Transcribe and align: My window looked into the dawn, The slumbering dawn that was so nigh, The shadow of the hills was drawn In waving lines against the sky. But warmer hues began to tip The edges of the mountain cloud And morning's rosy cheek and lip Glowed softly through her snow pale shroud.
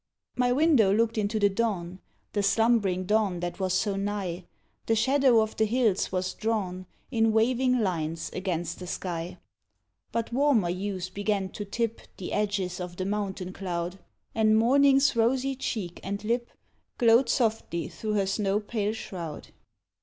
My 0.35 0.51
window 0.51 0.91
looked 0.91 1.15
into 1.15 1.39
the 1.39 1.47
dawn, 1.47 1.99
The 2.33 2.41
slumbering 2.41 3.05
dawn 3.05 3.39
that 3.41 3.59
was 3.59 3.75
so 3.75 3.95
nigh, 3.95 4.45
The 4.87 4.95
shadow 4.95 5.41
of 5.41 5.55
the 5.57 5.65
hills 5.65 6.11
was 6.11 6.33
drawn 6.33 6.87
In 7.11 7.31
waving 7.33 7.77
lines 7.81 8.31
against 8.33 8.79
the 8.79 8.87
sky. 8.87 9.37
But 10.11 10.33
warmer 10.33 10.71
hues 10.71 11.11
began 11.11 11.49
to 11.49 11.65
tip 11.65 12.01
The 12.17 12.33
edges 12.33 12.79
of 12.79 12.95
the 12.97 13.05
mountain 13.05 13.53
cloud 13.53 13.99
And 14.33 14.57
morning's 14.57 15.15
rosy 15.15 15.55
cheek 15.55 15.99
and 16.01 16.23
lip 16.23 16.49
Glowed 16.97 17.29
softly 17.29 17.87
through 17.87 18.13
her 18.13 18.25
snow 18.25 18.59
pale 18.59 18.93
shroud. 18.93 19.49